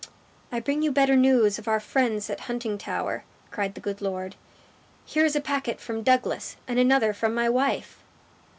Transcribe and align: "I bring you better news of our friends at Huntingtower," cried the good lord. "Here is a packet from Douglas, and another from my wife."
"I 0.51 0.59
bring 0.59 0.81
you 0.81 0.91
better 0.91 1.15
news 1.15 1.59
of 1.59 1.67
our 1.67 1.79
friends 1.79 2.27
at 2.31 2.45
Huntingtower," 2.49 3.23
cried 3.51 3.75
the 3.75 3.79
good 3.81 4.01
lord. 4.01 4.35
"Here 5.05 5.25
is 5.25 5.35
a 5.35 5.41
packet 5.41 5.79
from 5.79 6.01
Douglas, 6.01 6.55
and 6.67 6.79
another 6.79 7.13
from 7.13 7.35
my 7.35 7.47
wife." 7.47 7.99